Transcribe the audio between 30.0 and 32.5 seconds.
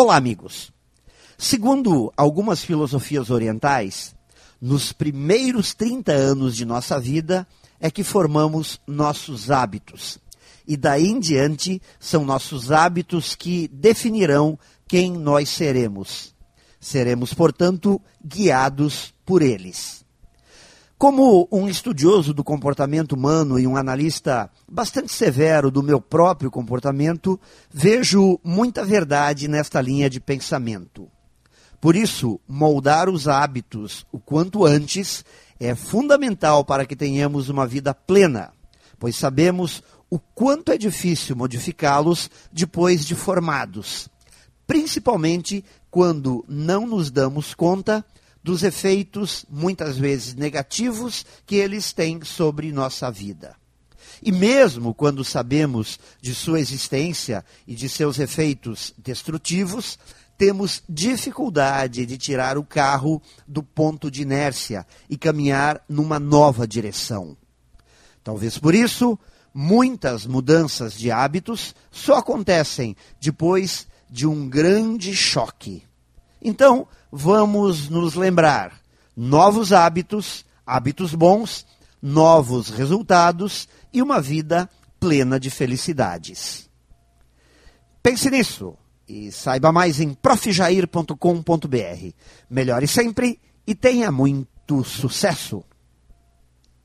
de pensamento. Por isso,